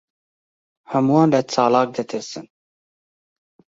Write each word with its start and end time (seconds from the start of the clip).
ھەمووان 0.93 1.27
لە 1.33 1.41
چالاک 1.53 1.87
دەترسن. 1.95 2.45